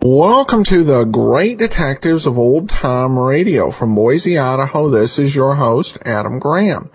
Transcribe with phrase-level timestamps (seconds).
[0.00, 4.88] Welcome to the Great Detectives of Old Time Radio from Boise, Idaho.
[4.88, 6.88] This is your host, Adam Graham.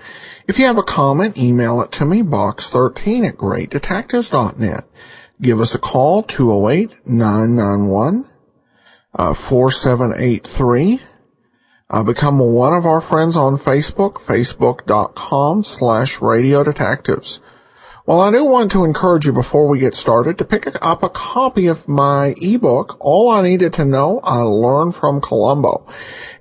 [0.48, 4.86] If you have a comment, email it to me, box13 at greatdetectives.net.
[5.42, 8.26] Give us a call, 208-991,
[9.16, 11.02] uh, 4783.
[11.90, 17.42] Uh, become one of our friends on Facebook, facebook.com slash radio detectives.
[18.06, 21.10] Well, I do want to encourage you before we get started to pick up a
[21.10, 25.88] copy of my ebook, All I Needed to Know I Learned from Columbo.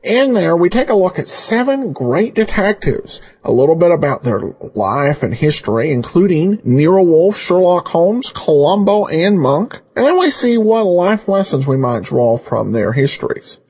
[0.02, 4.40] In there, we take a look at seven great detectives, a little bit about their
[4.74, 10.58] life and history, including Nero Wolfe, Sherlock Holmes, Columbo, and Monk, and then we see
[10.58, 13.60] what life lessons we might draw from their histories.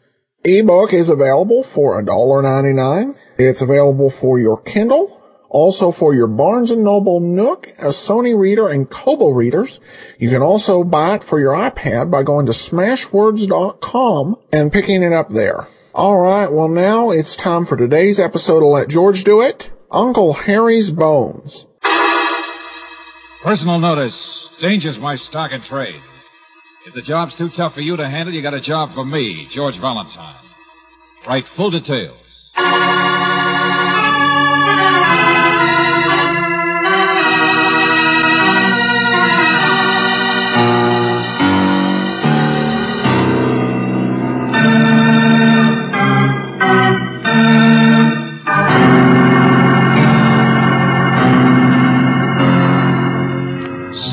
[0.44, 3.18] Ebook is available for $1.99.
[3.36, 5.21] It's available for your Kindle,
[5.52, 9.80] also for your Barnes & Noble Nook, a Sony Reader, and Kobo readers.
[10.18, 15.12] You can also buy it for your iPad by going to smashwords.com and picking it
[15.12, 15.66] up there.
[15.94, 20.90] Alright, well now it's time for today's episode of Let George Do It, Uncle Harry's
[20.90, 21.66] Bones.
[23.42, 24.48] Personal notice.
[24.62, 26.00] Danger's my stock and trade.
[26.86, 29.48] If the job's too tough for you to handle, you got a job for me,
[29.54, 30.42] George Valentine.
[31.26, 32.16] Write full details.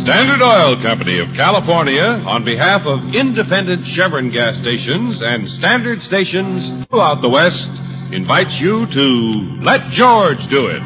[0.10, 6.88] Standard Oil Company of California, on behalf of independent Chevron gas stations and standard stations
[6.90, 7.70] throughout the West,
[8.12, 10.82] invites you to Let George Do It.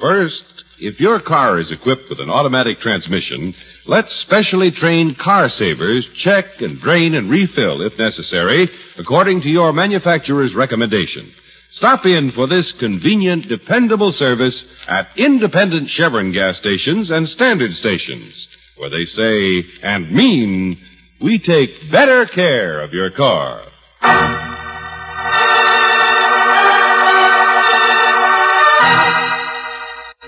[0.00, 6.08] First, if your car is equipped with an automatic transmission, let specially trained car savers
[6.24, 11.30] check and drain and refill, if necessary, according to your manufacturer's recommendation.
[11.70, 18.48] Stop in for this convenient, dependable service at independent Chevron gas stations and standard stations,
[18.76, 20.78] where they say and mean
[21.20, 23.62] we take better care of your car.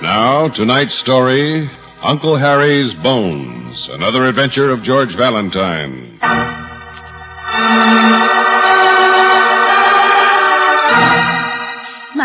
[0.00, 1.68] Now, tonight's story,
[2.02, 6.18] Uncle Harry's Bones, another adventure of George Valentine.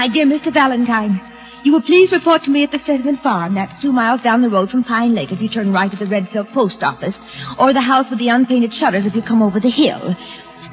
[0.04, 0.54] My dear Mr.
[0.54, 1.22] Valentine,
[1.64, 3.56] you will please report to me at the Stedman Farm.
[3.56, 6.06] That's two miles down the road from Pine Lake if you turn right at the
[6.06, 7.16] Red Silk Post Office,
[7.58, 10.14] or the house with the unpainted shutters if you come over the hill.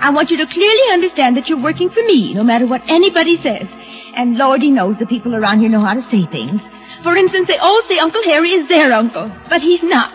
[0.01, 3.37] I want you to clearly understand that you're working for me, no matter what anybody
[3.37, 3.69] says.
[4.17, 6.61] And Lordy knows the people around here know how to say things.
[7.05, 10.13] For instance, they all say Uncle Harry is their uncle, but he's not.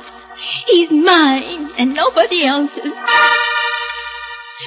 [0.67, 2.91] He's mine, and nobody else's.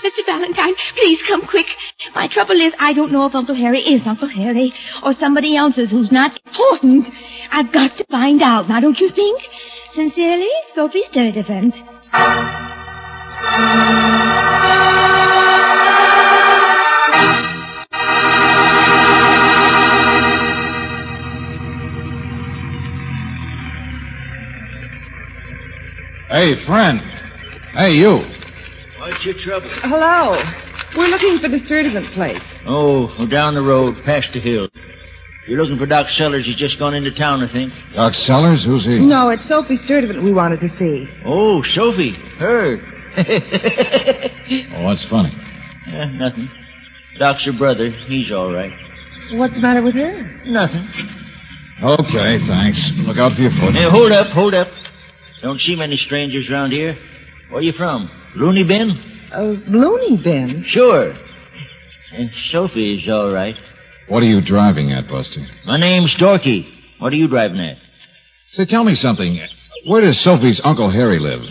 [0.04, 0.24] Mr.
[0.26, 1.66] Valentine, please come quick.
[2.14, 4.72] My trouble is I don't know if Uncle Harry is Uncle Harry
[5.02, 7.06] or somebody else's who's not important.
[7.50, 8.68] I've got to find out.
[8.68, 9.42] Now, don't you think?
[9.94, 11.74] Sincerely, Sophie Sturdivant.
[26.30, 27.00] Hey, friend.
[27.72, 28.37] Hey, you.
[29.08, 29.70] What's your trouble?
[29.82, 30.36] Hello.
[30.96, 32.42] We're looking for the Sturdivant place.
[32.66, 34.68] Oh, well, down the road, past the hill.
[35.46, 36.44] You're looking for Doc Sellers.
[36.44, 37.72] He's just gone into town, I think.
[37.94, 38.64] Doc Sellers?
[38.66, 38.98] Who's he?
[38.98, 41.08] No, it's Sophie Sturdivant we wanted to see.
[41.24, 42.12] Oh, Sophie.
[42.38, 42.76] Her.
[44.76, 45.32] Oh, what's funny?
[45.88, 46.48] Eh, nothing.
[47.18, 47.90] Doc's your brother.
[48.06, 48.72] He's all right.
[49.32, 50.22] What's the matter with her?
[50.46, 50.88] Nothing.
[51.82, 52.78] Okay, thanks.
[52.98, 53.74] Look out for your foot.
[53.74, 54.68] Hey, hold up, hold up.
[55.42, 56.96] Don't see many strangers around here.
[57.50, 58.10] Where are you from?
[58.38, 58.90] Looney Bin?
[59.32, 60.64] A loony bin.
[60.68, 61.12] Sure.
[62.12, 63.54] And Sophie's all right.
[64.08, 65.44] What are you driving at, Buster?
[65.66, 66.66] My name's Dorky.
[66.98, 67.76] What are you driving at?
[68.52, 69.38] Say, tell me something.
[69.86, 71.42] Where does Sophie's Uncle Harry live?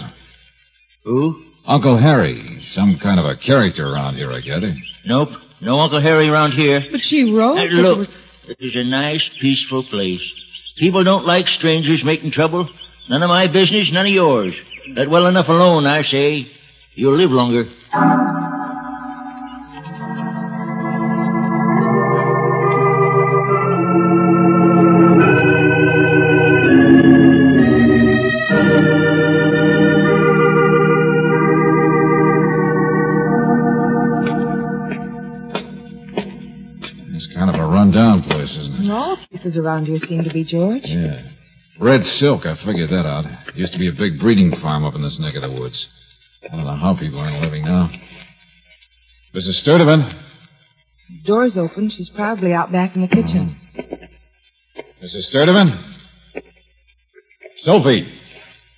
[1.04, 1.44] Who?
[1.66, 2.64] Uncle Harry.
[2.70, 4.76] Some kind of a character around here, I get it.
[5.06, 5.30] Nope.
[5.62, 6.82] No Uncle Harry around here.
[6.92, 7.58] But she wrote.
[7.60, 8.08] Hey, it look, was-
[8.48, 10.22] this is a nice, peaceful place.
[10.80, 12.68] People don't like strangers making trouble.
[13.10, 14.54] None of my business, none of yours.
[14.96, 16.52] Let well enough alone, I say.
[17.00, 17.62] You'll live longer.
[37.14, 38.92] It's kind of a run-down place, isn't it?
[38.92, 40.82] All places around here seem to be, George.
[40.86, 41.30] Yeah.
[41.80, 43.26] Red Silk, I figured that out.
[43.56, 45.88] Used to be a big breeding farm up in this neck of the woods.
[46.44, 47.90] I don't know how people earn a living now.
[49.34, 49.62] Mrs.
[49.66, 50.14] Sturdivant.
[51.26, 51.90] Door's open.
[51.90, 53.58] She's probably out back in the kitchen.
[53.78, 54.10] Mm.
[55.04, 55.34] Mrs.
[55.34, 55.94] Sturdivant.
[57.62, 58.08] Sophie.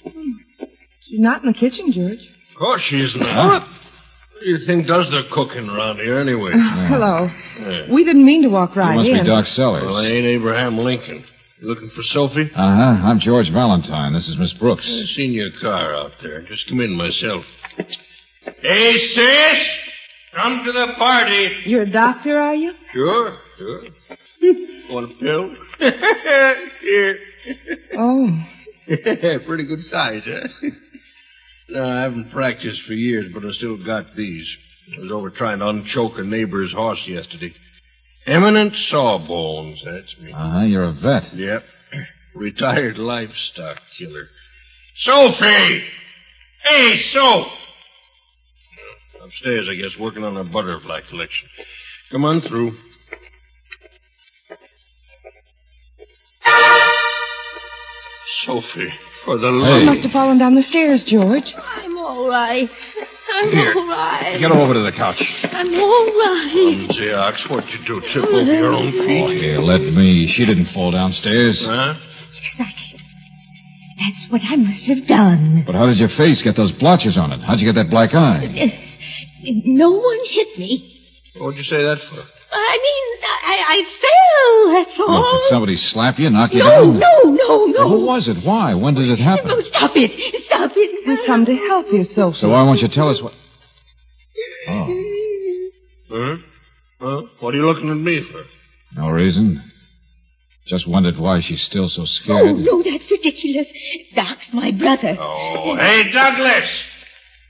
[0.06, 2.20] She's not in the kitchen, George.
[2.54, 3.68] Of course she's not.
[4.34, 6.52] Who do you think does the cooking around here anyway?
[6.54, 7.30] Hello.
[7.60, 7.92] Yeah.
[7.94, 9.22] We didn't mean to walk You right must in.
[9.24, 9.84] be Doc Sellers.
[9.86, 11.26] Well, I ain't Abraham Lincoln.
[11.60, 12.50] You looking for Sophie?
[12.56, 12.62] Uh-huh.
[13.06, 14.14] I'm George Valentine.
[14.14, 14.86] This is Miss Brooks.
[14.86, 16.42] I seen your car out there.
[16.44, 17.44] Just come in myself.
[18.62, 19.58] Hey, sis!
[20.34, 21.50] Come to the party.
[21.66, 22.72] You're a doctor, are you?
[22.94, 23.82] Sure, sure.
[24.90, 25.54] Want a pill?
[26.82, 27.18] Here.
[27.98, 28.42] Oh.
[29.46, 30.70] Pretty good size, huh?
[31.68, 34.48] no, I haven't practiced for years, but I still got these.
[34.98, 37.54] I was over trying to unchoke a neighbor's horse yesterday.
[38.30, 40.32] Eminent Sawbones, that's me.
[40.32, 40.62] Uh-huh.
[40.62, 41.34] You're a vet.
[41.34, 41.64] Yep.
[42.36, 44.28] Retired livestock killer.
[45.00, 45.84] Sophie!
[46.64, 47.52] Hey, Soph!
[49.24, 51.50] Upstairs, I guess, working on a butterfly collection.
[52.12, 52.78] Come on through.
[58.46, 58.94] Sophie,
[59.26, 59.68] for the love.
[59.68, 59.80] Hey.
[59.80, 61.54] She love must have fallen down the stairs, George.
[61.58, 62.70] I'm all right.
[63.42, 63.74] I'm Here.
[63.76, 64.38] all right.
[64.40, 65.22] Get her over to the couch.
[65.44, 66.50] I'm all right.
[66.88, 68.02] Clumsy ox, what'd you do?
[68.12, 69.42] Trip over your own Oh, feet?
[69.42, 70.32] here, let me.
[70.36, 71.62] She didn't fall downstairs.
[71.66, 71.94] Huh?
[71.96, 73.02] Yes, I did.
[74.00, 75.64] That's what I must have done.
[75.66, 77.40] But how did your face get those blotches on it?
[77.42, 78.46] How'd you get that black eye?
[78.46, 81.00] Uh, no one hit me.
[81.38, 82.24] What'd you say that for?
[82.52, 83.06] I mean,
[83.46, 85.22] I, I fell, that's all.
[85.22, 87.00] Look, did somebody slap you, knock you no, down?
[87.00, 87.80] no, no, no.
[87.80, 88.44] Well, who was it?
[88.46, 88.74] Why?
[88.74, 89.48] When did it happen?
[89.48, 90.12] No, stop it.
[90.46, 91.08] Stop it.
[91.08, 92.38] We've come to help you, Sophie.
[92.42, 93.34] So why won't you tell us what...
[94.68, 95.06] Oh,
[96.10, 96.36] Huh?
[97.00, 97.22] Huh?
[97.40, 98.44] What are you looking at me for?
[99.00, 99.64] no reason.
[100.68, 102.42] Just wondered why she's still so scared.
[102.48, 103.68] Oh, no, that's ridiculous.
[104.16, 105.16] Doc's my brother.
[105.20, 106.68] Oh, hey, Douglas!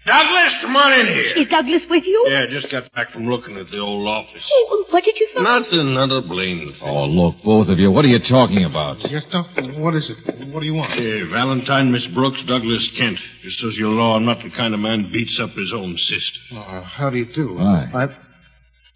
[0.06, 1.36] Douglas, come on in here.
[1.36, 2.25] Is Douglas with you?
[2.30, 4.50] Yeah, just got back from looking at the old office.
[4.72, 5.44] Oh, what did you find?
[5.44, 6.88] Nothing, not a blame thing.
[6.88, 7.92] Oh, look, both of you.
[7.92, 8.98] What are you talking about?
[9.12, 9.63] Yes, Doctor.
[9.80, 10.50] What is it?
[10.54, 10.94] What do you want?
[10.94, 13.19] Hey, Valentine, Miss Brooks, Douglas Kent.
[13.44, 16.40] Just as you know, I'm not the kind of man beats up his own sister.
[16.56, 17.56] Uh, how do you do?
[17.56, 17.92] Why?
[17.94, 18.07] I...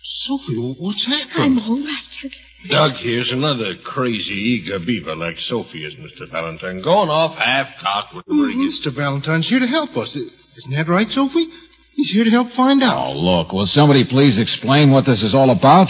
[0.03, 1.59] Sophie, what's happened?
[1.59, 2.31] I'm all right.
[2.69, 6.31] Doug here's another crazy eager beaver like Sophie is, Mr.
[6.31, 6.81] Valentine.
[6.81, 8.79] Going off half-cocked with the brigands.
[8.85, 8.95] Mr.
[8.95, 10.17] Valentine's here to help us.
[10.53, 11.47] I- Isn't that right, Sophie?
[11.95, 12.97] He's here to help find out.
[12.97, 13.15] Oh, out.
[13.17, 15.87] look, will somebody please explain what this is all about?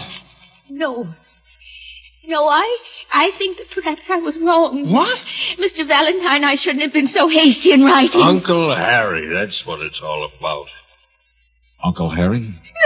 [0.69, 1.07] No.
[2.25, 2.77] No, I
[3.11, 4.91] I think that perhaps I was wrong.
[4.91, 5.17] What?
[5.59, 5.85] Mr.
[5.87, 8.21] Valentine, I shouldn't have been so hasty in writing.
[8.21, 10.67] Uncle Harry, that's what it's all about.
[11.83, 12.39] Uncle Harry?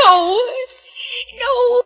[0.06, 0.42] No.
[1.40, 1.82] No.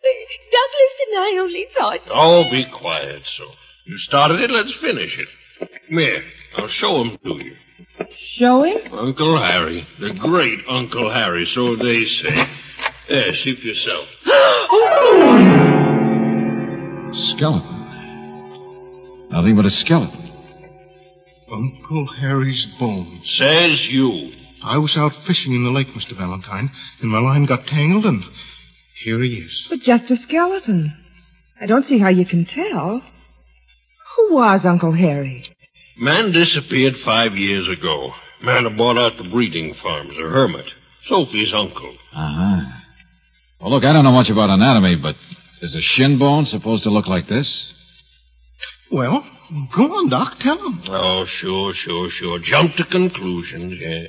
[0.52, 2.00] Douglas and I only thought.
[2.10, 3.58] Oh, be quiet, Sophie.
[3.86, 5.28] You started it, let's finish it.
[5.60, 6.24] Come here.
[6.58, 7.56] I'll show him to you.
[8.38, 8.94] Show him?
[8.94, 12.48] Uncle Harry, the great Uncle Harry, so they say.
[13.10, 14.07] There, see for yourself.
[17.35, 19.28] Skeleton.
[19.31, 20.30] Nothing but a skeleton.
[21.52, 23.21] Uncle Harry's bones.
[23.38, 24.31] Says you.
[24.64, 26.18] I was out fishing in the lake, Mr.
[26.18, 26.71] Valentine,
[27.02, 28.23] and my line got tangled, and
[29.04, 29.68] here he is.
[29.69, 30.94] But just a skeleton.
[31.59, 33.02] I don't see how you can tell.
[34.16, 35.45] Who was Uncle Harry?
[35.98, 38.14] Man disappeared five years ago.
[38.42, 40.66] Man who bought out the breeding farms, a hermit.
[41.07, 41.95] Sophie's uncle.
[42.14, 42.62] Uh-huh.
[43.60, 45.16] Well, look, I don't know much about anatomy, but
[45.62, 47.74] is a shin bone supposed to look like this?
[48.92, 49.24] Well,
[49.76, 50.40] go on, Doc.
[50.40, 50.81] Tell him.
[50.88, 52.40] Oh, sure, sure, sure.
[52.40, 54.06] Jump to conclusions, yeah.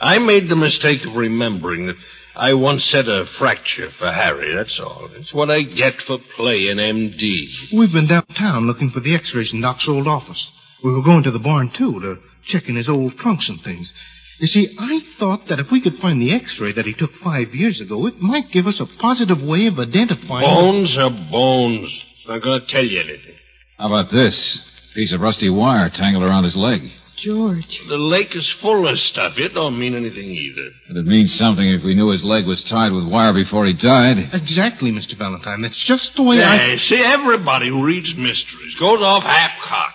[0.00, 1.96] I made the mistake of remembering that
[2.34, 5.08] I once said a fracture for Harry, that's all.
[5.14, 7.46] It's what I get for playing MD.
[7.72, 10.50] We've been downtown looking for the x-rays in Doc's old office.
[10.84, 13.90] We were going to the barn, too, to check in his old trunks and things.
[14.38, 17.54] You see, I thought that if we could find the x-ray that he took five
[17.54, 20.44] years ago, it might give us a positive way of identifying...
[20.44, 22.04] Bones are bones.
[22.18, 23.34] It's not going to tell you anything.
[23.78, 24.60] How about this?
[24.94, 26.80] Piece of rusty wire tangled around his leg.
[27.16, 27.80] George.
[27.88, 29.38] The lake is full of stuff.
[29.38, 30.70] It don't mean anything either.
[30.88, 33.72] But it means something if we knew his leg was tied with wire before he
[33.72, 34.18] died.
[34.32, 35.16] Exactly, Mr.
[35.16, 35.62] Valentine.
[35.62, 36.72] That's just the way I...
[36.72, 39.93] Yeah, see, everybody who reads mysteries goes off half-cocked.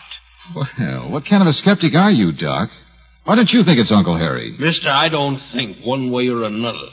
[0.55, 2.69] Well, what kind of a skeptic are you, Doc?
[3.25, 4.55] Why don't you think it's Uncle Harry?
[4.57, 6.89] Mister, I don't think one way or another.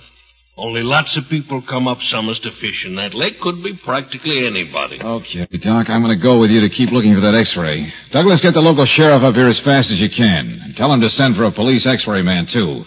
[0.59, 3.41] Only lots of people come up summers to fish in that lake.
[3.41, 4.99] Could be practically anybody.
[5.03, 7.93] Okay, Doc, I'm going to go with you to keep looking for that X-ray.
[8.11, 10.59] Douglas, get the local sheriff up here as fast as you can.
[10.65, 12.85] And tell him to send for a police X-ray man, too.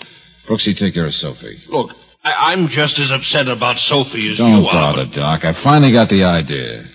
[0.48, 1.60] Brooksy, take care of Sophie.
[1.68, 1.92] Look,
[2.24, 4.74] I- I'm just as upset about Sophie as Don't you are.
[4.74, 5.46] bother, Doc.
[5.46, 6.86] I finally got the idea.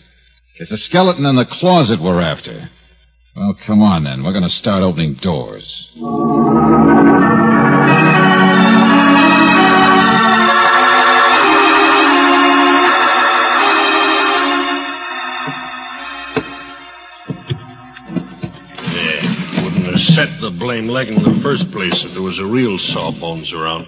[0.56, 2.68] It's a skeleton in the closet we're after.
[3.36, 4.22] Well, come on then.
[4.22, 5.88] We're going to start opening doors.
[18.24, 22.46] Yeah, wouldn't have set the blame leg in the first place if there was a
[22.46, 23.86] real sawbones around.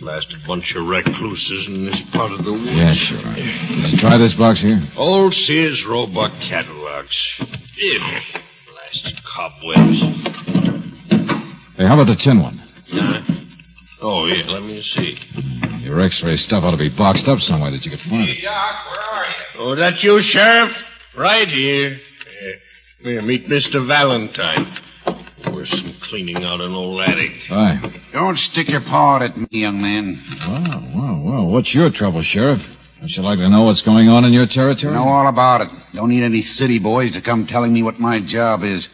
[0.00, 2.74] Blasted bunch of recluses in this part of the woods.
[2.74, 3.22] Yeah, sure.
[3.22, 4.80] Let's try this box here.
[4.96, 7.16] Old Sears Roebuck catalogs.
[7.76, 8.20] Yeah,
[9.34, 10.00] cobwebs.
[11.76, 12.58] Hey, how about the tin one?
[12.90, 13.20] Huh?
[14.02, 15.16] Oh, yeah, let me see.
[15.84, 18.42] Your X-ray stuff ought to be boxed up somewhere that you could find it.
[18.42, 19.32] Doc, where are you?
[19.58, 20.70] Oh, that you, Sheriff?
[21.16, 21.90] Right here.
[21.92, 22.52] Yeah.
[23.00, 23.86] Here, meet Mr.
[23.86, 24.78] Valentine.
[25.52, 27.32] We're some cleaning out an old attic.
[27.48, 27.80] Hi.
[28.12, 30.22] Don't stick your paw out at me, young man.
[30.46, 31.44] Wow, wow, wow.
[31.46, 32.60] What's your trouble, Sheriff?
[33.00, 34.94] Don't you like to know what's going on in your territory?
[34.94, 35.68] I Know all about it.
[35.94, 38.86] Don't need any city boys to come telling me what my job is.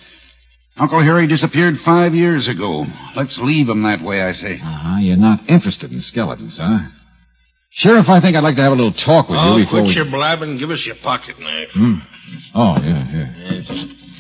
[0.79, 2.85] Uncle Harry disappeared five years ago.
[3.17, 4.55] Let's leave him that way, I say.
[4.63, 4.99] Uh-huh.
[5.01, 6.89] You're not interested in skeletons, huh?
[7.71, 9.89] Sheriff, I think I'd like to have a little talk with Oh, you before quit
[9.89, 9.95] we...
[9.95, 10.59] your blabbing.
[10.59, 11.69] Give us your pocket knife.
[11.75, 11.95] Hmm.
[12.55, 13.35] Oh, yeah, yeah.
[13.37, 13.67] Yes.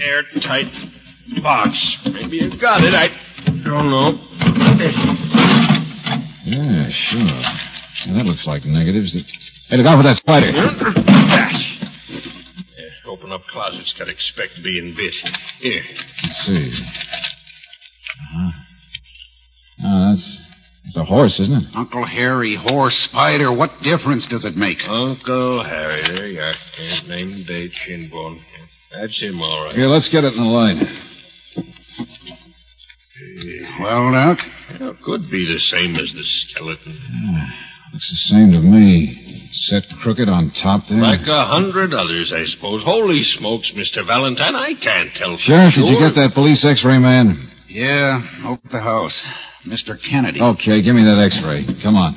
[0.02, 0.66] Airtight
[1.42, 1.70] box.
[2.06, 2.94] Maybe you got it.
[2.94, 3.08] I
[3.64, 4.18] don't know.
[6.44, 7.40] Yeah, sure.
[8.06, 9.12] Yeah, that looks like negatives.
[9.14, 9.24] That...
[9.68, 10.52] Hey, look out for that spider.
[13.08, 13.94] Yes, open up closets.
[13.98, 15.12] Got to expect being bit.
[15.60, 15.82] Here.
[16.22, 16.72] Let's see.
[18.20, 18.50] Uh-huh.
[19.84, 20.38] Oh, that's...
[20.84, 21.64] That's a horse, isn't it?
[21.74, 24.78] Uncle Harry, horse, spider, what difference does it make?
[24.88, 26.00] Uncle Harry.
[26.00, 26.54] There you are.
[26.80, 28.40] Yeah, name, date, shin bone.
[28.96, 29.74] That's him, all right.
[29.74, 30.82] Here, let's get it in the light.
[33.80, 34.38] Well, Doc?
[34.80, 36.98] Well, could be the same as the skeleton.
[37.92, 39.27] Looks the same to me.
[39.50, 40.98] Set crooked on top there.
[40.98, 42.82] Like a hundred others, I suppose.
[42.84, 44.06] Holy smokes, Mr.
[44.06, 44.54] Valentine.
[44.54, 45.84] I can't tell for Sheriff, sure.
[45.84, 47.50] did you get that police x-ray man?
[47.68, 49.18] Yeah, over the house.
[49.66, 49.98] Mr.
[50.10, 50.40] Kennedy.
[50.40, 51.66] Okay, give me that x-ray.
[51.82, 52.14] Come on.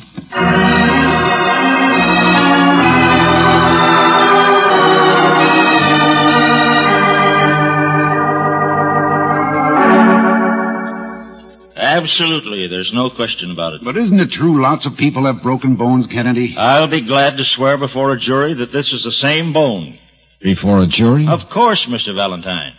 [11.98, 12.68] Absolutely.
[12.70, 13.82] There's no question about it.
[13.84, 16.56] But isn't it true lots of people have broken bones, Kennedy?
[16.58, 20.00] I'll be glad to swear before a jury that this is the same bone.
[20.42, 21.28] Before a jury?
[21.28, 22.16] Of course, Mr.
[22.16, 22.74] Valentine.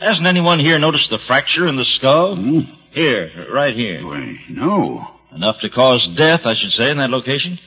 [0.00, 2.36] Hasn't anyone here noticed the fracture in the skull?
[2.36, 2.60] Hmm?
[2.92, 4.04] Here, right here.
[4.04, 5.06] Why, no.
[5.34, 7.58] Enough to cause death, I should say, in that location.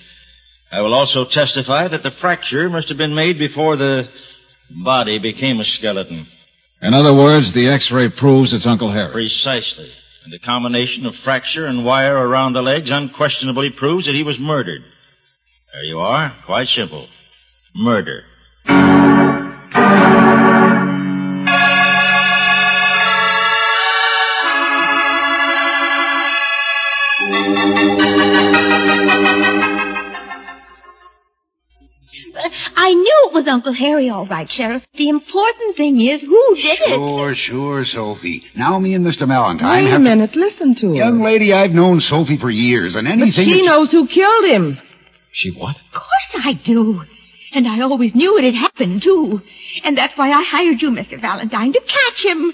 [0.71, 4.09] I will also testify that the fracture must have been made before the
[4.69, 6.27] body became a skeleton.
[6.81, 9.11] In other words, the x-ray proves it's Uncle Harry.
[9.13, 9.91] Precisely.
[10.25, 14.37] And the combination of fracture and wire around the legs unquestionably proves that he was
[14.39, 14.81] murdered.
[15.71, 16.35] There you are.
[16.47, 17.07] Quite simple.
[17.75, 18.23] Murder.
[33.35, 34.81] Was Uncle Harry, all right, Sheriff.
[34.97, 36.95] The important thing is who did it.
[36.95, 38.43] Sure, sure, Sophie.
[38.55, 39.27] Now me and Mr.
[39.27, 40.01] Valentine Wait a have...
[40.01, 40.35] minute.
[40.35, 40.95] Listen to her.
[40.95, 43.33] Young lady, I've known Sophie for years, and anything...
[43.35, 44.79] But she that- knows who killed him.
[45.33, 45.75] She what?
[45.75, 47.01] Of course I do.
[47.53, 49.41] And I always knew it had happened, too.
[49.83, 51.19] And that's why I hired you, Mr.
[51.19, 52.53] Valentine, to catch him.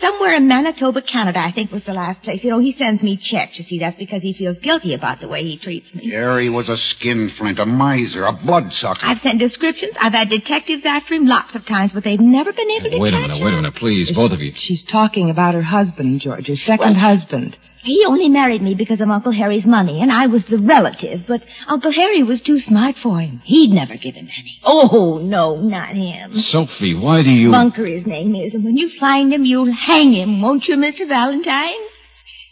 [0.00, 2.44] Somewhere in Manitoba, Canada, I think was the last place.
[2.44, 3.58] You know, he sends me checks.
[3.58, 6.10] You see, that's because he feels guilty about the way he treats me.
[6.10, 9.00] Harry was a skinflint, a miser, a bloodsucker.
[9.02, 9.94] I've sent descriptions.
[9.98, 13.14] I've had detectives after him lots of times, but they've never been able to Wait
[13.14, 13.44] a catch minute, him.
[13.44, 14.52] wait a minute, please, both of you.
[14.54, 16.96] She's talking about her husband, George, her second What?
[16.96, 17.56] husband.
[17.82, 21.40] He only married me because of Uncle Harry's money, and I was the relative, but
[21.68, 23.40] Uncle Harry was too smart for him.
[23.44, 24.58] He'd never give him any.
[24.64, 26.32] Oh, no, not him.
[26.34, 27.52] Sophie, why do you...
[27.52, 31.08] Bunker his name is, and when you find him, you'll hang him, won't you, Mr.
[31.08, 31.80] Valentine?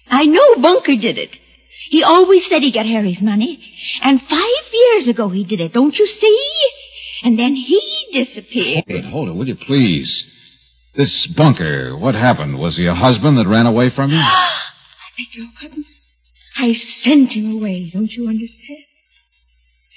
[0.08, 1.36] I know Bunker did it.
[1.90, 3.62] He always said he got Harry's money,
[4.02, 6.50] and five years ago he did it, don't you see?
[7.22, 7.80] And then he
[8.12, 8.84] disappeared.
[8.86, 10.24] Hold it, hold it, will you please?
[10.96, 12.58] This bunker, what happened?
[12.58, 14.18] Was he a husband that ran away from you?
[14.20, 14.60] I
[15.18, 15.84] beg your pardon.
[16.56, 18.84] I sent him away, don't you understand?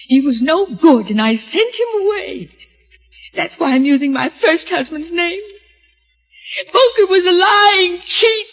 [0.08, 2.50] He was no good, and I sent him away.
[3.36, 5.42] That's why I'm using my first husband's name.
[6.72, 8.48] Bunker was a lying cheat.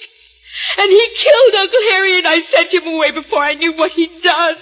[0.78, 4.22] And he killed Uncle Harry and I sent him away before I knew what he'd
[4.22, 4.56] done.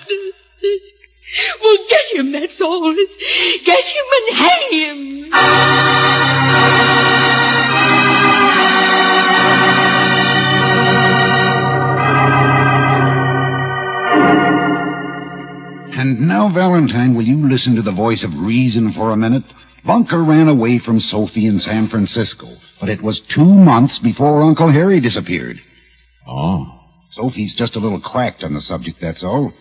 [1.62, 2.94] Well, get him, that's all.
[3.64, 5.32] Get him and hang him.
[15.94, 19.44] And now, Valentine, will you listen to the voice of reason for a minute?
[19.84, 22.46] Bunker ran away from Sophie in San Francisco,
[22.80, 25.56] but it was two months before Uncle Harry disappeared.
[26.26, 26.66] Oh.
[27.10, 29.52] Sophie's just a little cracked on the subject, that's all.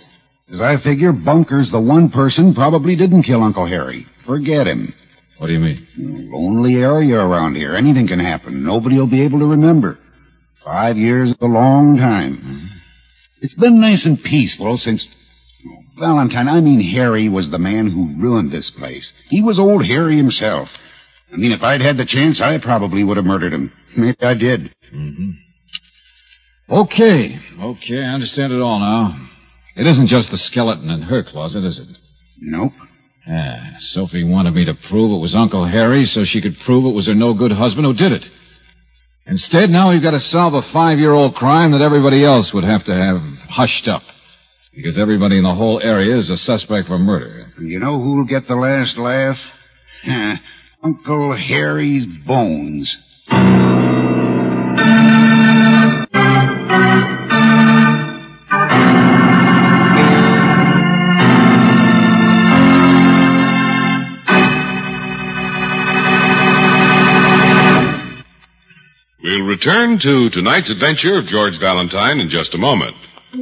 [0.53, 4.05] As I figure, Bunker's the one person probably didn't kill Uncle Harry.
[4.25, 4.93] Forget him.
[5.37, 5.87] What do you mean?
[6.31, 7.75] Lonely area around here.
[7.75, 8.63] Anything can happen.
[8.63, 9.97] Nobody will be able to remember.
[10.63, 12.37] Five years is a long time.
[12.37, 12.77] Mm-hmm.
[13.41, 15.05] It's been nice and peaceful since.
[16.01, 19.13] Valentine, I mean Harry was the man who ruined this place.
[19.29, 20.67] He was old Harry himself.
[21.31, 23.71] I mean, if I'd had the chance, I probably would have murdered him.
[23.95, 24.73] Maybe I did.
[24.93, 25.31] Mm-hmm.
[26.69, 27.39] Okay.
[27.61, 29.29] Okay, I understand it all now.
[29.75, 31.87] It isn't just the skeleton in her closet, is it?
[32.41, 32.73] Nope.
[33.27, 36.95] Yeah, Sophie wanted me to prove it was Uncle Harry so she could prove it
[36.95, 38.23] was her no-good husband who did it.
[39.27, 42.95] Instead, now we've got to solve a five-year-old crime that everybody else would have to
[42.95, 44.01] have hushed up.
[44.73, 47.51] Because everybody in the whole area is a suspect for murder.
[47.59, 49.37] You know who'll get the last laugh?
[50.83, 52.97] Uncle Harry's bones.
[69.23, 72.95] We'll return to tonight's adventure of George Valentine in just a moment.
[73.33, 73.37] A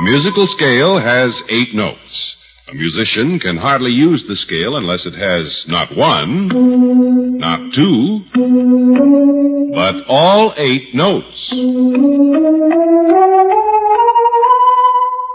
[0.00, 2.36] musical scale has eight notes.
[2.66, 8.24] A musician can hardly use the scale unless it has not one, not two,
[9.72, 11.52] but all eight notes.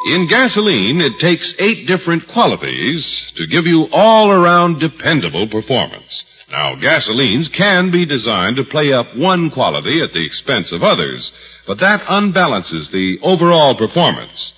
[0.05, 6.25] In gasoline, it takes eight different qualities to give you all around dependable performance.
[6.53, 11.33] Now, gasolines can be designed to play up one quality at the expense of others,
[11.65, 14.53] but that unbalances the overall performance.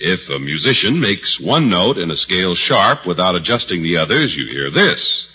[0.00, 4.48] If a musician makes one note in a scale sharp without adjusting the others, you
[4.48, 5.26] hear this.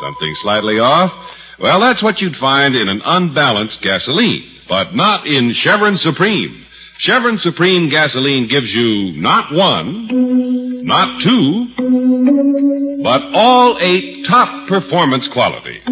[0.00, 1.12] Something slightly off?
[1.60, 6.63] Well, that's what you'd find in an unbalanced gasoline, but not in Chevron Supreme.
[7.04, 15.82] Chevron Supreme gasoline gives you not one, not two, but all eight top performance qualities.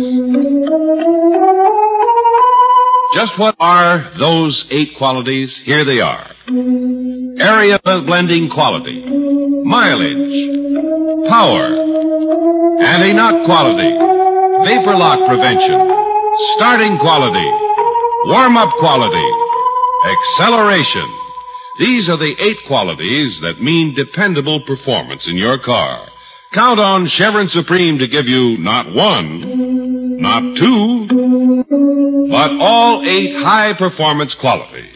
[3.12, 5.54] Just what are those eight qualities?
[5.66, 6.30] Here they are.
[6.48, 10.48] Area blending quality, mileage,
[11.28, 11.76] power,
[12.80, 13.92] anti-knock quality,
[14.64, 15.76] vapor lock prevention,
[16.56, 17.50] starting quality,
[18.24, 19.28] warm-up quality,
[20.04, 21.08] acceleration.
[21.78, 26.08] These are the eight qualities that mean dependable performance in your car.
[26.52, 31.06] Count on Chevron Supreme to give you not one, not two,
[32.28, 34.92] but all eight high performance qualities.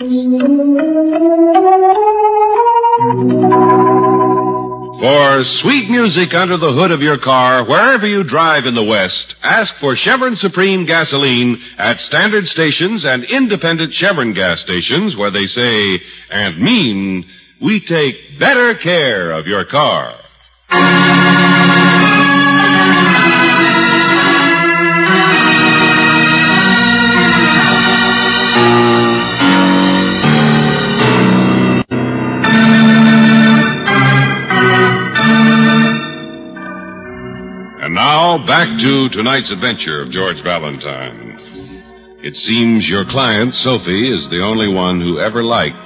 [5.00, 9.34] For sweet music under the hood of your car, wherever you drive in the West,
[9.42, 15.48] ask for Chevron Supreme gasoline at standard stations and independent Chevron gas stations where they
[15.48, 17.28] say and mean,
[17.60, 20.14] we take better care of your car.
[38.36, 42.18] Now, back to tonight's adventure of George Valentine.
[42.22, 45.76] It seems your client, Sophie, is the only one who ever liked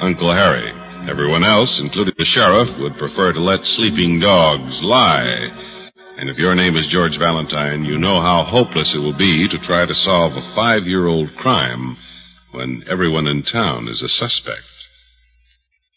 [0.00, 0.72] Uncle Harry.
[1.10, 5.48] Everyone else, including the sheriff, would prefer to let sleeping dogs lie.
[6.16, 9.58] And if your name is George Valentine, you know how hopeless it will be to
[9.58, 11.96] try to solve a five-year-old crime
[12.52, 14.64] when everyone in town is a suspect.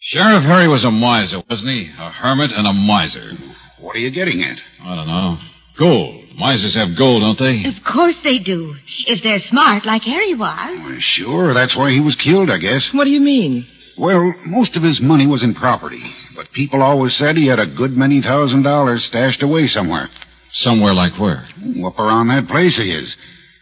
[0.02, 1.92] Sheriff Harry was a miser, wasn't he?
[1.98, 3.32] A hermit and a miser.
[3.80, 4.58] What are you getting at?
[4.82, 5.38] I don't know.
[5.78, 6.22] Gold.
[6.36, 7.64] Misers have gold, don't they?
[7.66, 8.74] Of course they do.
[9.06, 10.80] If they're smart like Harry was.
[10.84, 12.90] Well, sure, that's why he was killed, I guess.
[12.94, 13.68] What do you mean?
[13.98, 16.02] Well, most of his money was in property,
[16.36, 20.10] but people always said he had a good many thousand dollars stashed away somewhere.
[20.54, 21.48] Somewhere like where?
[21.86, 23.16] Up around that place he is.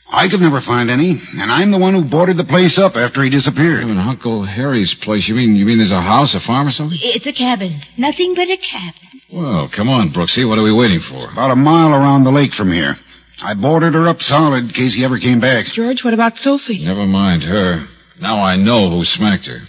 [0.09, 3.23] I could never find any, and I'm the one who boarded the place up after
[3.23, 3.83] he disappeared.
[3.83, 5.27] In Uncle Harry's place.
[5.27, 6.97] You mean you mean there's a house, a farm or something?
[7.01, 7.81] It's a cabin.
[7.97, 9.10] Nothing but a cabin.
[9.33, 10.47] Well, come on, Brooksy.
[10.47, 11.31] What are we waiting for?
[11.31, 12.97] About a mile around the lake from here.
[13.41, 15.67] I boarded her up solid in case he ever came back.
[15.73, 16.85] George, what about Sophie?
[16.85, 17.87] Never mind her.
[18.19, 19.61] Now I know who smacked her.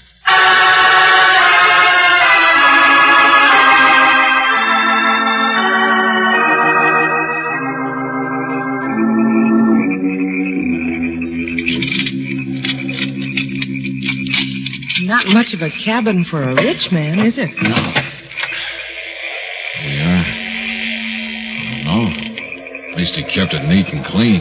[15.05, 17.51] Not much of a cabin for a rich man, is it?
[17.61, 18.12] No.
[21.93, 22.93] Know.
[22.93, 24.41] At least he kept it neat and clean.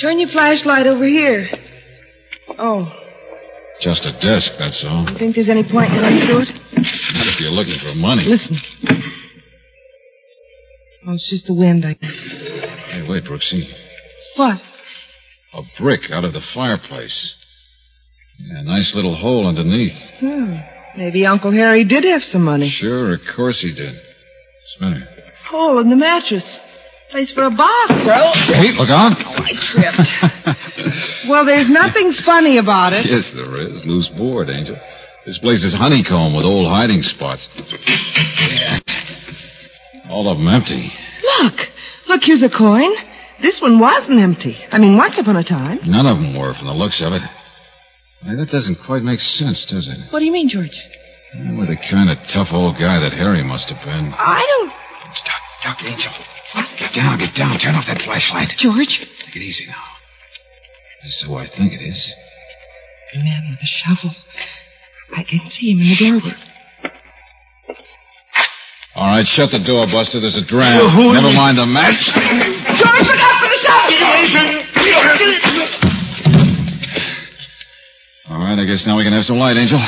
[0.00, 1.46] Turn your flashlight over here.
[2.58, 2.86] Oh,
[3.80, 5.08] Just a desk, that's all.
[5.10, 6.48] you think there's any point in going through it?
[7.14, 8.24] Not if you're looking for money.
[8.24, 8.58] Listen.
[11.06, 11.84] Oh, it's just the wind.
[11.84, 11.96] I...
[12.00, 13.62] Hey, wait, Brooksy.
[14.36, 14.58] What?
[15.52, 17.34] A brick out of the fireplace.
[18.38, 19.92] Yeah, a nice little hole underneath.
[20.18, 20.56] Hmm.
[20.96, 22.70] Maybe Uncle Harry did have some money.
[22.70, 23.94] Sure, of course he did.
[24.80, 25.06] Matter?
[25.48, 26.58] Hole in the mattress.
[27.10, 27.92] Place for a box.
[27.92, 29.12] Oh, Hey, look out!
[29.24, 30.58] Oh, I tripped.
[31.28, 33.06] well, there's nothing funny about it.
[33.06, 33.84] yes, there is.
[33.84, 34.76] Loose board, Angel.
[35.26, 37.48] This place is honeycomb with old hiding spots.
[38.50, 38.78] Yeah.
[40.10, 40.92] All of them empty.
[41.40, 41.54] Look.
[42.08, 42.90] Look, here's a coin.
[43.40, 44.56] This one wasn't empty.
[44.70, 45.78] I mean, once upon a time.
[45.86, 47.22] None of them were from the looks of it.
[48.22, 50.12] Why, that doesn't quite make sense, does it?
[50.12, 50.76] What do you mean, George?
[51.36, 54.12] You were the kind of tough old guy that Harry must have been.
[54.14, 54.72] I don't.
[55.62, 56.12] Duck, Angel.
[56.78, 57.58] Get down, get down.
[57.58, 58.50] Turn off that flashlight.
[58.58, 59.00] George?
[59.24, 59.82] Take it easy now.
[61.02, 62.14] That's who I think it is.
[63.12, 64.14] The man with the shovel.
[65.16, 66.36] I can see him in the doorway.
[68.96, 70.20] All right, shut the door, Buster.
[70.20, 70.96] There's a draft.
[70.96, 72.06] Never mind the match.
[72.06, 73.84] George, look out for the shovel!
[78.30, 79.80] All right, I guess now we can have some light, Angel.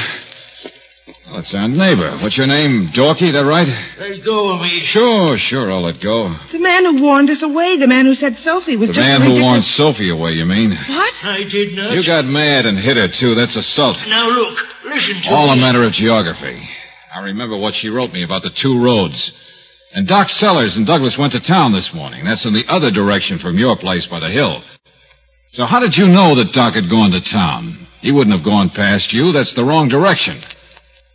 [1.52, 2.18] Well, it's our neighbor.
[2.22, 2.88] What's your name?
[2.88, 3.68] Dorky, that right?
[3.98, 4.80] Let go of me.
[4.84, 6.34] Sure, sure, I'll let go.
[6.52, 9.12] The man who warned us away, the man who said Sophie was The just The
[9.12, 10.70] man who ridiculous- warned Sophie away, you mean?
[10.70, 11.14] What?
[11.22, 11.92] I did not.
[11.92, 13.34] You got mad and hit her, too.
[13.34, 13.96] That's assault.
[14.08, 15.28] Now look, listen to me.
[15.28, 15.52] All me.
[15.52, 16.68] a matter of geography.
[17.14, 19.32] I remember what she wrote me about the two roads.
[19.94, 22.24] And Doc Sellers and Douglas went to town this morning.
[22.24, 24.62] That's in the other direction from your place by the hill.
[25.52, 27.86] So how did you know that Doc had gone to town?
[28.02, 29.32] He wouldn't have gone past you.
[29.32, 30.42] That's the wrong direction.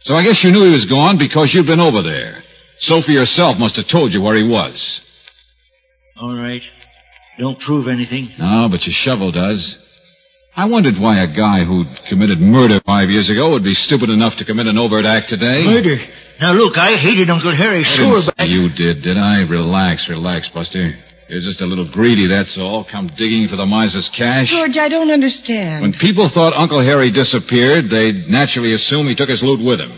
[0.04, 2.44] So I guess you knew he was gone because you'd been over there.
[2.80, 5.02] Sophie herself must have told you where he was.
[6.20, 6.62] All right.
[7.40, 8.32] Don't prove anything.
[8.38, 9.78] No, but your shovel does.
[10.56, 14.36] I wondered why a guy who'd committed murder five years ago would be stupid enough
[14.38, 15.64] to commit an overt act today.
[15.66, 15.98] Murder.
[16.42, 19.44] Now look, I hated Uncle Harry, I sure, but you did, did I?
[19.44, 20.96] Relax, relax, Buster.
[21.32, 22.84] You're just a little greedy, that's all.
[22.84, 24.50] Come digging for the miser's cash.
[24.50, 25.82] George, I don't understand.
[25.82, 29.98] When people thought Uncle Harry disappeared, they'd naturally assume he took his loot with him.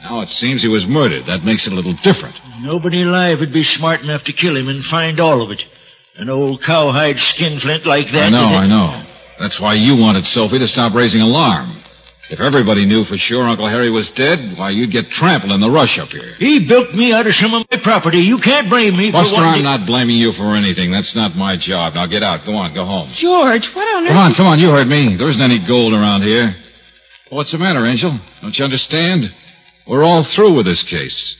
[0.00, 1.26] Now it seems he was murdered.
[1.26, 2.36] That makes it a little different.
[2.60, 5.64] nobody alive would be smart enough to kill him and find all of it.
[6.14, 8.26] An old cowhide skinflint like that.
[8.26, 9.02] I know, I know.
[9.40, 11.82] That's why you wanted Sophie to stop raising alarm.
[12.30, 15.70] If everybody knew for sure Uncle Harry was dead, why, you'd get trampled in the
[15.70, 16.34] rush up here.
[16.38, 18.18] He bilked me out of some of my property.
[18.18, 20.92] You can't blame me Buster, for I'm wanting not blaming you for anything.
[20.92, 21.94] That's not my job.
[21.94, 22.44] Now get out.
[22.44, 23.12] Go on, go home.
[23.14, 24.08] George, what on earth?
[24.10, 24.58] Come on, come on.
[24.58, 25.16] You heard me.
[25.16, 26.54] There isn't any gold around here.
[27.30, 28.18] What's the matter, Angel?
[28.42, 29.24] Don't you understand?
[29.86, 31.34] We're all through with this case.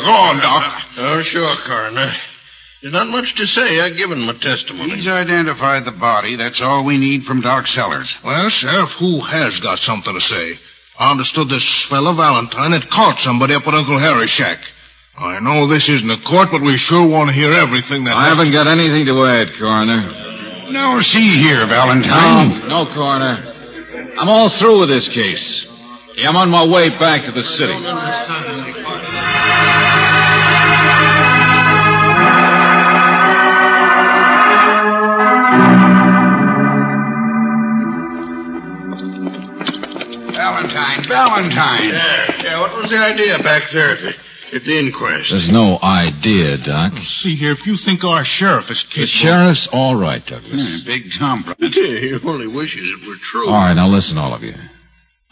[0.00, 0.82] Go on, Doc.
[0.98, 2.12] Oh, sure, Coroner.
[2.82, 3.80] There's not much to say.
[3.80, 4.96] I've given my testimony.
[4.96, 6.36] He's identified the body.
[6.36, 8.14] That's all we need from Doc Sellers.
[8.24, 10.58] Well, Sheriff, who has got something to say?
[10.98, 14.60] I understood this fellow Valentine had caught somebody up at Uncle Harry's shack.
[15.18, 18.16] I know this isn't a court, but we sure want to hear everything that.
[18.16, 20.70] I haven't got anything to add, Coroner.
[20.70, 22.60] No, see here, Valentine.
[22.68, 24.14] No, no, Coroner.
[24.18, 25.66] I'm all through with this case.
[26.18, 27.72] I'm on my way back to the city.
[40.72, 41.88] Valentine, Valentine.
[41.88, 45.30] Yeah, yeah, what was the idea back there at the, at the inquest?
[45.30, 46.92] There's no idea, Doc.
[47.22, 49.06] See here, if you think our sheriff is capable...
[49.06, 50.52] The sheriff's all right, Douglas.
[50.52, 51.74] Hmm, Big Tom Bryant.
[51.74, 53.48] he only wishes it were true.
[53.48, 54.54] All right, now listen, all of you.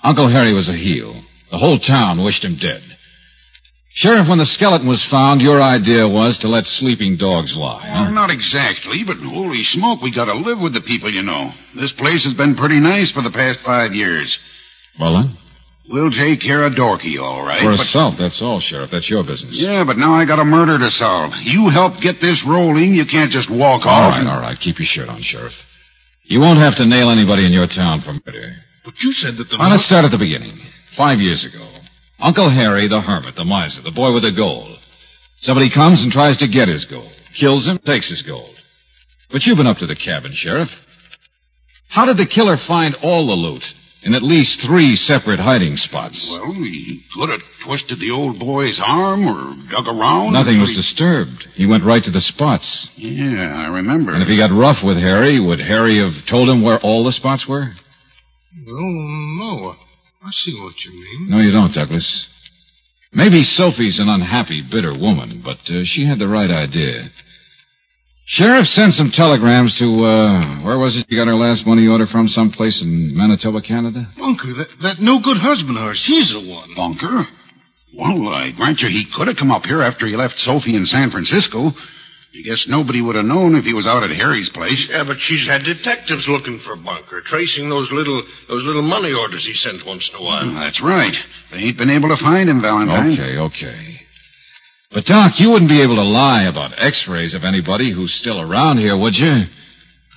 [0.02, 1.22] Uncle Harry was a heel.
[1.50, 2.82] The whole town wished him dead.
[3.94, 7.90] Sheriff, when the skeleton was found, your idea was to let sleeping dogs lie.
[7.92, 11.50] Well, not exactly, but holy smoke, we gotta live with the people, you know.
[11.74, 14.38] This place has been pretty nice for the past five years.
[14.98, 15.38] Well then?
[15.90, 17.62] We'll take care of Dorky, all right.
[17.62, 18.90] For but- assault, that's all, Sheriff.
[18.90, 19.52] That's your business.
[19.54, 21.32] Yeah, but now I got a murder to solve.
[21.42, 22.92] You help get this rolling.
[22.94, 24.12] You can't just walk All off.
[24.12, 24.58] right, and- all right.
[24.60, 25.54] Keep your shirt on, Sheriff.
[26.24, 28.56] You won't have to nail anybody in your town for murder.
[28.84, 29.56] But you said that the...
[29.58, 30.58] Well, let's start at the beginning.
[30.94, 31.66] Five years ago.
[32.20, 34.76] Uncle Harry, the hermit, the miser, the boy with the gold.
[35.40, 37.12] Somebody comes and tries to get his gold.
[37.38, 38.54] Kills him, takes his gold.
[39.30, 40.68] But you've been up to the cabin, Sheriff.
[41.88, 43.62] How did the killer find all the loot
[44.08, 46.18] in at least three separate hiding spots?
[46.32, 50.32] Well, he could have twisted the old boy's arm or dug around.
[50.32, 51.46] Nothing was He- disturbed.
[51.54, 52.88] He went right to the spots.
[52.96, 54.12] Yeah, I remember.
[54.14, 57.12] And if he got rough with Harry, would Harry have told him where all the
[57.12, 57.70] spots were?
[58.66, 59.76] Oh, no.
[60.24, 61.30] I see what you mean.
[61.30, 62.26] No, you don't, Douglas.
[63.12, 67.10] Maybe Sophie's an unhappy, bitter woman, but uh, she had the right idea.
[68.28, 72.06] Sheriff sent some telegrams to, uh, where was it you got her last money order
[72.06, 72.28] from?
[72.28, 74.06] Someplace in Manitoba, Canada?
[74.18, 76.74] Bunker, that, that no-good husband of hers, he's the one.
[76.76, 77.24] Bunker?
[77.96, 80.84] Well, I grant you he could have come up here after he left Sophie in
[80.84, 81.72] San Francisco.
[81.72, 84.76] I guess nobody would have known if he was out at Harry's place.
[84.90, 89.46] Yeah, but she's had detectives looking for Bunker, tracing those little those little money orders
[89.46, 90.52] he sent once in a while.
[90.54, 91.16] That's right.
[91.50, 93.12] They ain't been able to find him, Valentine.
[93.14, 93.97] Okay, okay.
[94.90, 98.78] But, Doc, you wouldn't be able to lie about x-rays of anybody who's still around
[98.78, 99.44] here, would you?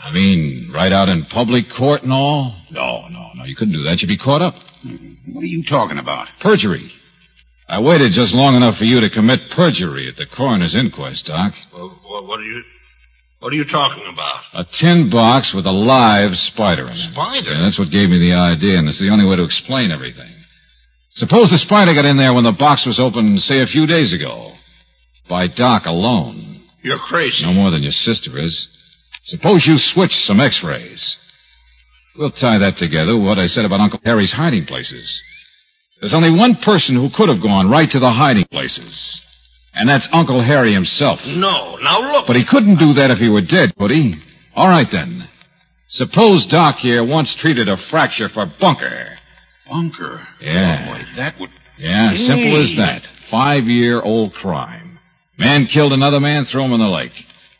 [0.01, 2.55] I mean, right out in public court and all?
[2.71, 3.99] No, no, no, you couldn't do that.
[3.99, 4.55] You'd be caught up.
[4.81, 5.13] Hmm.
[5.33, 6.27] What are you talking about?
[6.39, 6.91] Perjury.
[7.67, 11.53] I waited just long enough for you to commit perjury at the coroner's inquest, Doc.
[11.73, 12.63] Well, what, what are you
[13.39, 14.41] what are you talking about?
[14.53, 17.11] A tin box with a live spider in it.
[17.11, 17.51] Spider?
[17.51, 20.31] Yeah, that's what gave me the idea, and it's the only way to explain everything.
[21.11, 24.13] Suppose the spider got in there when the box was opened, say, a few days
[24.13, 24.53] ago.
[25.31, 26.61] By Doc alone.
[26.83, 27.45] You're crazy.
[27.45, 28.67] No more than your sister is.
[29.23, 31.15] Suppose you switch some x-rays.
[32.17, 35.21] We'll tie that together with what I said about Uncle Harry's hiding places.
[36.01, 39.21] There's only one person who could have gone right to the hiding places.
[39.73, 41.21] And that's Uncle Harry himself.
[41.25, 42.27] No, now look.
[42.27, 44.21] But he couldn't do that if he were dead, could he?
[44.53, 45.29] All right then.
[45.91, 49.17] Suppose Doc here once treated a fracture for Bunker.
[49.65, 50.27] Bunker?
[50.41, 50.87] Yeah.
[50.89, 51.51] Oh, boy, that would...
[51.77, 53.03] Yeah, simple as that.
[53.29, 54.90] Five-year-old crime.
[55.41, 57.13] Man killed another man, threw him in the lake.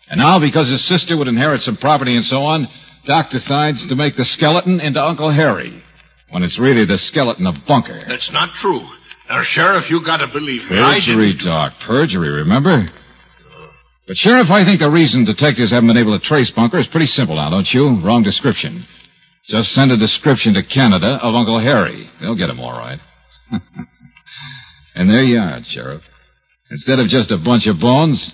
[0.08, 2.68] And now, because his sister would inherit some property and so on,
[3.08, 5.82] Doc decides to make the skeleton into Uncle Harry.
[6.30, 8.04] When it's really the skeleton of Bunker.
[8.08, 8.86] That's not true.
[9.28, 10.78] Now, Sheriff, you gotta believe me.
[10.78, 11.34] Perjury.
[11.44, 11.74] Doc.
[11.88, 12.88] Perjury, remember?
[14.08, 17.08] But, Sheriff, I think the reason detectives haven't been able to trace Bunker is pretty
[17.08, 18.00] simple now, don't you?
[18.04, 18.86] Wrong description.
[19.48, 22.12] Just send a description to Canada of Uncle Harry.
[22.22, 23.00] They'll get him all right.
[24.96, 26.04] and there you are, Sheriff.
[26.72, 28.32] Instead of just a bunch of bones,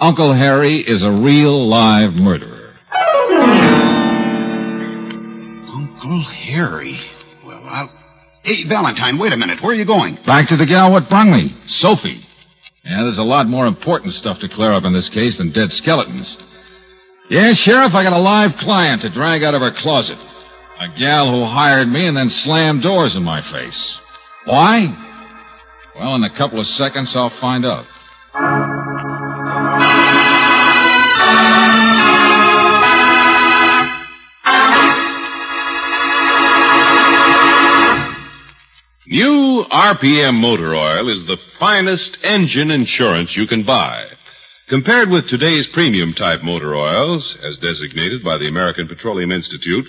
[0.00, 2.74] Uncle Harry is a real live murderer.
[5.72, 6.98] Uncle Harry.
[7.46, 7.88] Well, I'll...
[8.42, 9.62] Hey, Valentine, wait a minute.
[9.62, 10.18] Where are you going?
[10.26, 12.26] Back to the gal what brung me, Sophie.
[12.84, 15.70] Yeah, there's a lot more important stuff to clear up in this case than dead
[15.70, 16.36] skeletons.
[17.30, 20.18] Yeah, Sheriff, I got a live client to drag out of her closet.
[20.80, 24.00] A gal who hired me and then slammed doors in my face.
[24.46, 25.07] Why?
[25.98, 27.84] Well, in a couple of seconds, I'll find out.
[39.08, 44.04] New RPM motor oil is the finest engine insurance you can buy.
[44.68, 49.86] Compared with today's premium type motor oils, as designated by the American Petroleum Institute,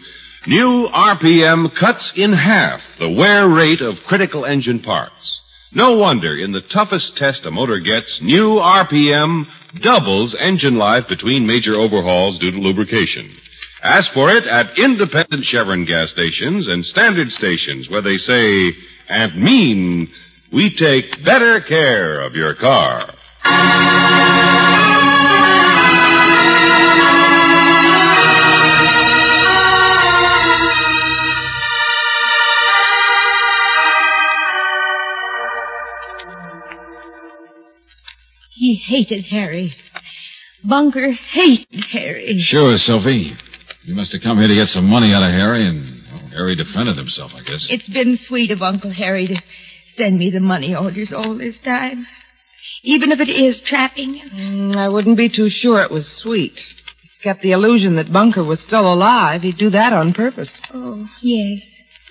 [0.47, 5.38] new RPM cuts in half the wear rate of critical engine parts.
[5.71, 9.45] No wonder in the toughest test a motor gets, new RPM
[9.81, 13.35] doubles engine life between major overhauls due to lubrication.
[13.83, 18.73] Ask for it at independent Chevron gas stations and standard stations where they say
[19.07, 20.11] and mean
[20.51, 23.13] we take better care of your car.
[38.85, 39.75] Hated Harry.
[40.63, 42.39] Bunker hated Harry.
[42.41, 43.33] Sure, Sophie.
[43.83, 46.55] You must have come here to get some money out of Harry, and well, Harry
[46.55, 47.65] defended himself, I guess.
[47.69, 49.41] It's been sweet of Uncle Harry to
[49.95, 52.05] send me the money orders all this time.
[52.83, 54.21] Even if it is trapping.
[54.33, 56.53] Mm, I wouldn't be too sure it was sweet.
[56.53, 59.41] It's kept the illusion that Bunker was still alive.
[59.41, 60.51] He'd do that on purpose.
[60.73, 61.61] Oh, yes.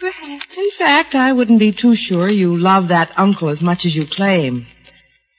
[0.00, 0.46] Perhaps.
[0.56, 4.06] In fact, I wouldn't be too sure you love that uncle as much as you
[4.10, 4.66] claim.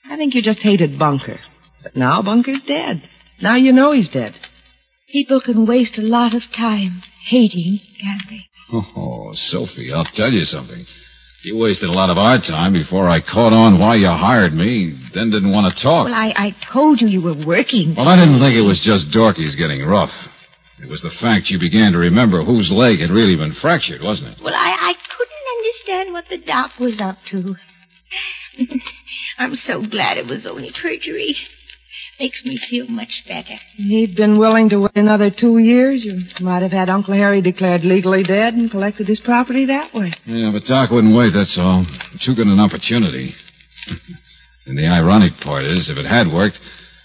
[0.10, 1.39] I think you just hated Bunker.
[1.84, 3.08] But now Bunker's dead.
[3.41, 4.36] Now you know he's dead.
[5.12, 8.45] People can waste a lot of time hating, can't they?
[8.72, 10.86] Oh, Sophie, I'll tell you something.
[11.43, 14.93] You wasted a lot of our time before I caught on why you hired me,
[15.13, 16.06] then didn't want to talk.
[16.06, 17.95] Well, I, I told you you were working.
[17.95, 20.12] Well, I didn't think it was just Dorky's getting rough.
[20.82, 24.38] It was the fact you began to remember whose leg had really been fractured, wasn't
[24.38, 24.43] it?
[24.43, 27.56] Well, I, I couldn't understand what the doc was up to.
[29.39, 31.36] I'm so glad it was only perjury.
[32.19, 33.56] Makes me feel much better.
[33.78, 36.04] He'd been willing to wait another two years.
[36.04, 40.12] You might have had Uncle Harry declared legally dead and collected his property that way.
[40.25, 41.86] Yeah, but Doc wouldn't wait, that's all.
[42.25, 43.34] Too good an opportunity.
[44.65, 46.60] and the ironic part is, if it had worked,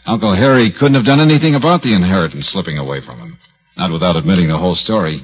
[0.05, 3.39] Uncle Harry couldn't have done anything about the inheritance slipping away from him.
[3.77, 5.23] Not without admitting the whole story.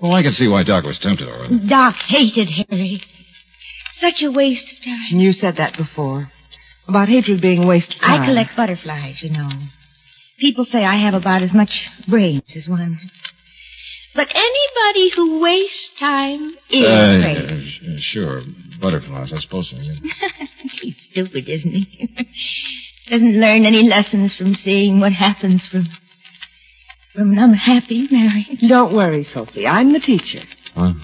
[0.00, 1.68] Well, I can see why Doc was tempted, all right.
[1.68, 3.02] Doc hated Harry.
[4.02, 5.18] Such a waste of time.
[5.20, 6.30] You said that before.
[6.88, 8.22] About hatred being a waste of time.
[8.22, 9.48] I collect butterflies, you know.
[10.38, 11.70] People say I have about as much
[12.08, 12.98] brains as one.
[14.14, 17.78] But anybody who wastes time is Uh, crazy.
[17.82, 18.42] yeah, sure,
[18.80, 19.76] butterflies, I suppose so.
[19.80, 19.94] Yeah.
[20.82, 22.26] He's stupid, isn't he?
[23.10, 25.86] Doesn't learn any lessons from seeing what happens from
[27.14, 28.58] from an unhappy marriage.
[28.68, 29.66] Don't worry, Sophie.
[29.66, 30.40] I'm the teacher.
[30.74, 30.94] Huh?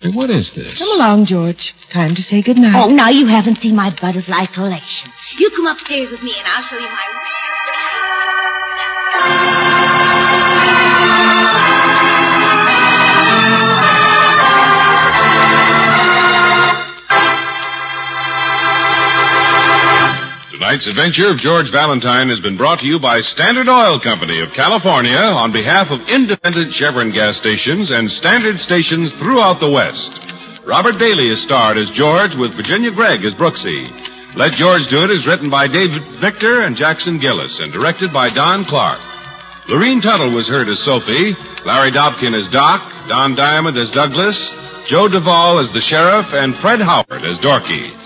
[0.00, 0.78] Hey, what is this?
[0.78, 1.74] Come along, George.
[1.92, 2.74] Time to say good night.
[2.76, 5.10] Oh, now you haven't seen my butterfly collection.
[5.38, 7.04] You come upstairs with me and I'll show you my
[20.56, 24.54] Tonight's adventure of George Valentine has been brought to you by Standard Oil Company of
[24.54, 30.08] California on behalf of independent Chevron gas stations and standard stations throughout the West.
[30.64, 33.84] Robert Bailey is starred as George with Virginia Gregg as Brooksy.
[34.34, 38.30] Let George Do It is written by David Victor and Jackson Gillis and directed by
[38.30, 38.98] Don Clark.
[39.68, 44.38] Lorene Tuttle was heard as Sophie, Larry Dobkin as Doc, Don Diamond as Douglas,
[44.88, 48.05] Joe Duvall as the sheriff, and Fred Howard as Dorky.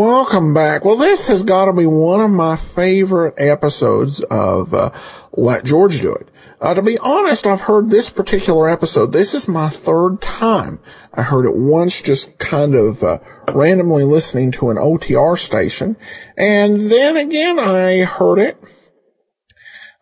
[0.00, 0.84] Welcome back.
[0.84, 4.90] Well, this has got to be one of my favorite episodes of uh,
[5.32, 6.30] Let George Do It.
[6.60, 9.12] Uh, to be honest, I've heard this particular episode.
[9.12, 10.78] This is my third time.
[11.12, 13.18] I heard it once just kind of uh,
[13.52, 15.96] randomly listening to an OTR station.
[16.36, 18.56] And then again, I heard it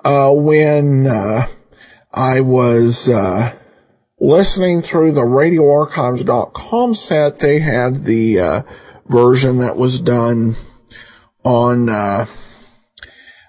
[0.05, 1.47] uh, when uh,
[2.13, 3.55] I was uh,
[4.21, 7.39] listening through the radioarchives.com set.
[7.39, 8.63] They had the uh,
[9.09, 10.55] version that was done
[11.45, 12.27] on uh,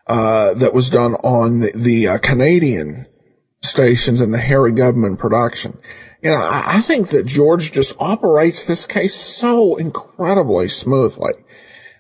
[0.08, 3.06] uh, that was done on the, the uh, Canadian
[3.62, 5.78] stations and the Harry Government production.
[6.22, 11.34] You know, I, I think that George just operates this case so incredibly smoothly.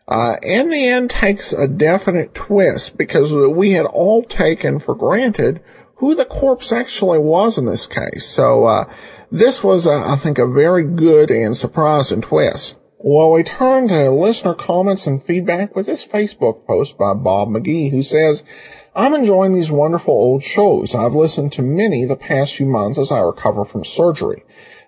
[0.07, 5.61] Uh, in the end takes a definite twist because we had all taken for granted
[5.95, 8.25] who the corpse actually was in this case.
[8.25, 8.85] So, uh,
[9.31, 12.77] this was, uh, I think, a very good and surprising twist.
[12.99, 17.91] Well, we turn to listener comments and feedback with this Facebook post by Bob McGee
[17.91, 18.43] who says,
[18.95, 20.95] I'm enjoying these wonderful old shows.
[20.95, 24.43] I've listened to many the past few months as I recover from surgery.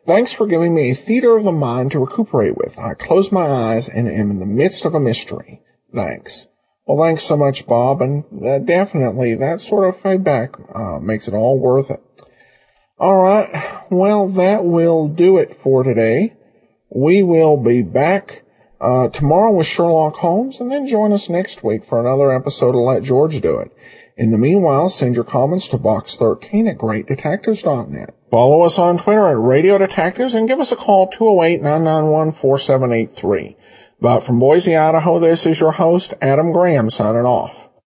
[0.08, 2.80] Thanks for giving me a theater of the mind to recuperate with.
[2.80, 5.62] I close my eyes and am in the midst of a mystery.
[5.93, 6.48] Thanks.
[6.88, 11.36] Well, thanks so much, Bob, and uh, definitely that sort of feedback uh, makes it
[11.36, 12.02] all worth it.
[12.98, 16.34] All right, well, that will do it for today.
[16.89, 18.43] We will be back
[18.82, 22.82] uh, tomorrow with Sherlock Holmes, and then join us next week for another episode of
[22.82, 23.72] Let George Do It.
[24.18, 28.14] In the meanwhile, send your comments to box13 at greatdetectives.net.
[28.30, 33.55] Follow us on Twitter at Radio Detectives and give us a call 208-991-4783.
[34.01, 37.68] But from Boise, Idaho, this is your host, Adam Graham, signing off.